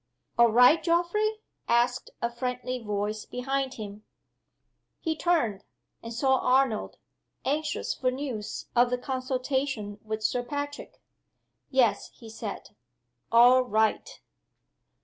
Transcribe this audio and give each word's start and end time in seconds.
"All 0.35 0.47
right, 0.51 0.81
Geoffrey?" 0.81 1.41
asked 1.67 2.09
a 2.23 2.31
friendly 2.31 2.79
voice 2.81 3.23
behind 3.25 3.75
him. 3.75 4.03
He 4.99 5.15
turned 5.15 5.63
and 6.01 6.11
saw 6.11 6.39
Arnold, 6.39 6.97
anxious 7.45 7.93
for 7.93 8.09
news 8.09 8.65
of 8.75 8.89
the 8.89 8.97
consultation 8.97 9.99
with 10.03 10.23
Sir 10.23 10.41
Patrick. 10.41 10.99
"Yes," 11.69 12.09
he 12.15 12.29
said. 12.31 12.75
"All 13.31 13.61
right." 13.61 14.19